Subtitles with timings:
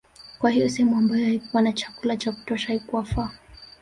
[0.39, 3.31] Kwa hiyo sehemu ambayo haikuwa na chakula cha kutosha haikuwafaa